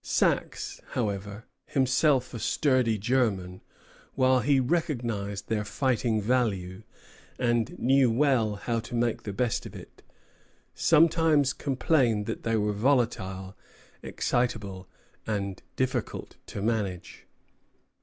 Saxe, 0.03 0.81
however, 0.93 1.45
himself 1.67 2.33
a 2.33 2.39
sturdy 2.39 2.97
German, 2.97 3.61
while 4.15 4.39
he 4.39 4.59
recognized 4.59 5.47
their 5.47 5.63
fighting 5.63 6.19
value, 6.19 6.81
and 7.37 7.77
knew 7.77 8.09
well 8.09 8.55
how 8.55 8.79
to 8.79 8.95
make 8.95 9.21
the 9.21 9.31
best 9.31 9.67
of 9.67 9.75
it, 9.75 10.01
sometimes 10.73 11.53
complained 11.53 12.25
that 12.25 12.41
they 12.41 12.55
were 12.57 12.73
volatile, 12.73 13.55
excitable, 14.01 14.89
and 15.27 15.61
difficult 15.75 16.35
to 16.47 16.63
manage. 16.63 17.27